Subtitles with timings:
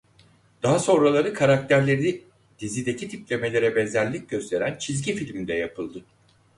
[0.63, 2.23] Daha sonraları karakterleri
[2.59, 6.03] dizideki tiplemelere benzerlik gösteren çizgi film de yapıldı.